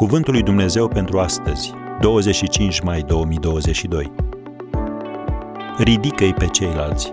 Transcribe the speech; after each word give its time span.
Cuvântul 0.00 0.32
lui 0.32 0.42
Dumnezeu 0.42 0.88
pentru 0.88 1.18
astăzi, 1.18 1.72
25 2.00 2.80
mai 2.80 3.02
2022. 3.02 4.12
Ridică-i 5.78 6.34
pe 6.34 6.46
ceilalți. 6.46 7.12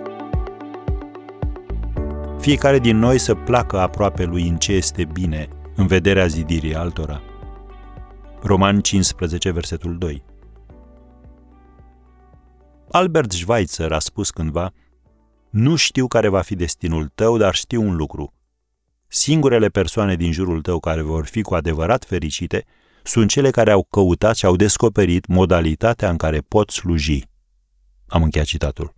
Fiecare 2.40 2.80
din 2.80 2.98
noi 2.98 3.18
să 3.18 3.36
placă 3.36 3.80
aproape 3.80 4.24
lui 4.24 4.48
în 4.48 4.58
ce 4.58 4.74
este 4.74 5.06
bine, 5.06 5.48
în 5.76 5.88
vederea 5.88 6.28
zidirii 6.28 6.76
altora. 6.76 7.22
Roman 8.42 8.82
15, 8.82 9.52
versetul 9.52 9.98
2. 9.98 10.24
Albert 12.92 13.32
Schweitzer 13.32 13.92
a 13.92 14.00
spus 14.00 14.30
cândva, 14.30 14.72
Nu 15.50 15.76
știu 15.76 16.08
care 16.08 16.28
va 16.28 16.42
fi 16.42 16.56
destinul 16.56 17.12
tău, 17.16 17.38
dar 17.38 17.56
știu 17.56 17.82
un 17.82 17.96
lucru. 17.96 18.34
Singurele 19.18 19.70
persoane 19.70 20.16
din 20.16 20.32
jurul 20.32 20.62
tău 20.62 20.80
care 20.80 21.02
vor 21.02 21.26
fi 21.26 21.42
cu 21.42 21.56
adevărat 21.56 22.06
fericite 22.06 22.66
sunt 23.04 23.30
cele 23.30 23.52
care 23.52 23.72
au 23.72 23.84
căutat 23.84 24.36
și 24.36 24.46
au 24.46 24.56
descoperit 24.56 25.26
modalitatea 25.26 26.10
în 26.10 26.18
care 26.18 26.40
pot 26.40 26.70
sluji. 26.70 27.24
Am 28.08 28.24
încheiat 28.24 28.48
citatul. 28.48 28.96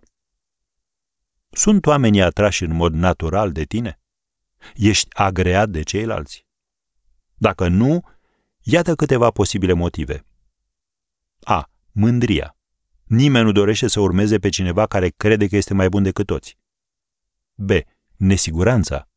Sunt 1.50 1.86
oamenii 1.86 2.22
atrași 2.22 2.64
în 2.64 2.74
mod 2.74 2.92
natural 2.92 3.52
de 3.52 3.64
tine? 3.64 4.00
Ești 4.74 5.08
agreat 5.12 5.68
de 5.68 5.82
ceilalți? 5.82 6.46
Dacă 7.34 7.68
nu, 7.68 8.00
iată 8.60 8.94
câteva 8.94 9.30
posibile 9.30 9.72
motive. 9.72 10.26
A. 11.40 11.70
Mândria. 11.92 12.56
Nimeni 13.04 13.44
nu 13.44 13.52
dorește 13.52 13.88
să 13.88 14.00
urmeze 14.00 14.38
pe 14.38 14.48
cineva 14.48 14.86
care 14.86 15.08
crede 15.08 15.46
că 15.46 15.56
este 15.56 15.74
mai 15.74 15.88
bun 15.88 16.02
decât 16.02 16.26
toți. 16.26 16.58
B. 17.54 17.70
Nesiguranța. 18.16 19.09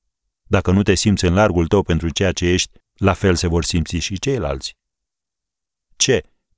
Dacă 0.53 0.71
nu 0.71 0.81
te 0.81 0.93
simți 0.93 1.25
în 1.25 1.33
largul 1.33 1.67
tău 1.67 1.83
pentru 1.83 2.09
ceea 2.09 2.31
ce 2.31 2.45
ești, 2.45 2.71
la 2.93 3.13
fel 3.13 3.35
se 3.35 3.47
vor 3.47 3.63
simți 3.63 3.95
și 3.95 4.19
ceilalți. 4.19 4.77
C. 5.95 6.03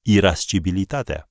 Irascibilitatea. 0.02 1.30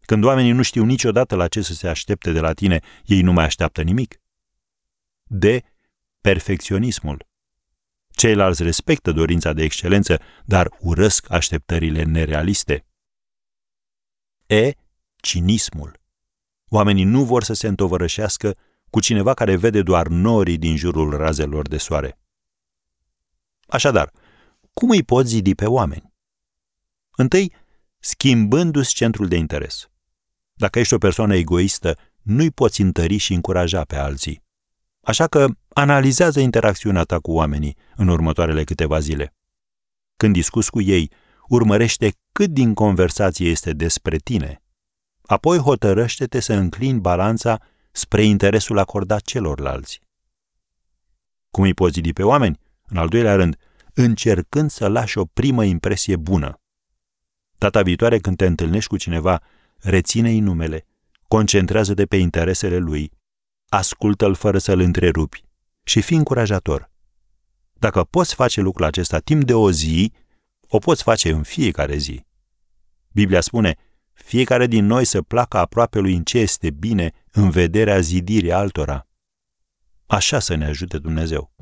Când 0.00 0.24
oamenii 0.24 0.52
nu 0.52 0.62
știu 0.62 0.84
niciodată 0.84 1.34
la 1.34 1.48
ce 1.48 1.60
să 1.62 1.74
se 1.74 1.88
aștepte 1.88 2.32
de 2.32 2.40
la 2.40 2.52
tine, 2.52 2.80
ei 3.04 3.20
nu 3.20 3.32
mai 3.32 3.44
așteaptă 3.44 3.82
nimic. 3.82 4.20
D. 5.24 5.44
Perfecționismul. 6.20 7.26
Ceilalți 8.10 8.62
respectă 8.62 9.12
dorința 9.12 9.52
de 9.52 9.62
excelență, 9.62 10.20
dar 10.44 10.76
urăsc 10.80 11.30
așteptările 11.30 12.02
nerealiste. 12.02 12.86
E. 14.46 14.70
Cinismul. 15.16 16.00
Oamenii 16.68 17.04
nu 17.04 17.24
vor 17.24 17.42
să 17.42 17.52
se 17.52 17.66
întovărășească 17.66 18.56
cu 18.94 19.00
cineva 19.00 19.34
care 19.34 19.56
vede 19.56 19.82
doar 19.82 20.06
norii 20.06 20.58
din 20.58 20.76
jurul 20.76 21.16
razelor 21.16 21.68
de 21.68 21.76
soare. 21.76 22.18
Așadar, 23.66 24.12
cum 24.72 24.90
îi 24.90 25.02
poți 25.02 25.28
zidi 25.28 25.54
pe 25.54 25.66
oameni? 25.66 26.12
Întâi, 27.10 27.52
schimbându-ți 27.98 28.94
centrul 28.94 29.28
de 29.28 29.36
interes. 29.36 29.88
Dacă 30.52 30.78
ești 30.78 30.94
o 30.94 30.98
persoană 30.98 31.34
egoistă, 31.34 31.98
nu-i 32.22 32.50
poți 32.50 32.80
întări 32.80 33.16
și 33.16 33.32
încuraja 33.32 33.84
pe 33.84 33.96
alții. 33.96 34.42
Așa 35.00 35.26
că 35.26 35.46
analizează 35.68 36.40
interacțiunea 36.40 37.02
ta 37.02 37.18
cu 37.18 37.32
oamenii 37.32 37.76
în 37.96 38.08
următoarele 38.08 38.64
câteva 38.64 38.98
zile. 38.98 39.34
Când 40.16 40.32
discuți 40.32 40.70
cu 40.70 40.80
ei, 40.80 41.10
urmărește 41.48 42.14
cât 42.32 42.50
din 42.50 42.74
conversație 42.74 43.50
este 43.50 43.72
despre 43.72 44.16
tine. 44.16 44.62
Apoi 45.22 45.58
hotărăște-te 45.58 46.40
să 46.40 46.52
înclini 46.52 47.00
balanța 47.00 47.60
spre 47.96 48.24
interesul 48.24 48.78
acordat 48.78 49.22
celorlalți. 49.22 50.00
Cum 51.50 51.64
îi 51.64 51.74
poți 51.74 52.00
pe 52.00 52.22
oameni? 52.22 52.58
În 52.84 52.96
al 52.96 53.08
doilea 53.08 53.34
rând, 53.34 53.56
încercând 53.94 54.70
să 54.70 54.88
lași 54.88 55.18
o 55.18 55.24
primă 55.24 55.64
impresie 55.64 56.16
bună. 56.16 56.60
Data 57.58 57.82
viitoare 57.82 58.18
când 58.18 58.36
te 58.36 58.46
întâlnești 58.46 58.88
cu 58.88 58.96
cineva, 58.96 59.42
reține-i 59.78 60.40
numele, 60.40 60.86
concentrează-te 61.28 62.06
pe 62.06 62.16
interesele 62.16 62.76
lui, 62.76 63.10
ascultă-l 63.68 64.34
fără 64.34 64.58
să-l 64.58 64.80
întrerupi 64.80 65.44
și 65.82 66.00
fii 66.00 66.16
încurajator. 66.16 66.90
Dacă 67.72 68.04
poți 68.04 68.34
face 68.34 68.60
lucrul 68.60 68.84
acesta 68.84 69.18
timp 69.18 69.44
de 69.44 69.54
o 69.54 69.70
zi, 69.70 70.12
o 70.68 70.78
poți 70.78 71.02
face 71.02 71.30
în 71.30 71.42
fiecare 71.42 71.96
zi. 71.96 72.24
Biblia 73.12 73.40
spune, 73.40 73.76
fiecare 74.12 74.66
din 74.66 74.86
noi 74.86 75.04
să 75.04 75.22
placă 75.22 75.58
aproape 75.58 75.98
lui 75.98 76.14
în 76.14 76.24
ce 76.24 76.38
este 76.38 76.70
bine 76.70 77.12
în 77.36 77.50
vederea 77.50 77.98
zidirii 77.98 78.52
altora. 78.52 79.06
Așa 80.06 80.38
să 80.38 80.54
ne 80.54 80.64
ajute 80.64 80.98
Dumnezeu. 80.98 81.52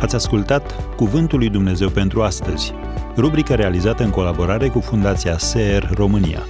Ați 0.00 0.14
ascultat 0.14 0.94
Cuvântul 0.96 1.38
lui 1.38 1.50
Dumnezeu 1.50 1.88
pentru 1.88 2.22
astăzi, 2.22 2.72
rubrica 3.16 3.54
realizată 3.54 4.02
în 4.02 4.10
colaborare 4.10 4.68
cu 4.68 4.80
Fundația 4.80 5.38
SER 5.38 5.90
România. 5.94 6.42